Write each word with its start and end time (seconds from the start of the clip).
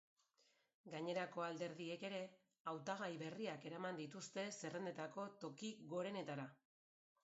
Gainerako 0.93 1.43
alderdiek 1.47 2.07
ere, 2.09 2.23
hautagai 2.73 3.11
berriak 3.23 3.71
eraman 3.73 4.03
dituzte 4.03 4.49
zerrendetako 4.59 5.31
toki 5.47 5.75
gorenetara. 5.97 6.53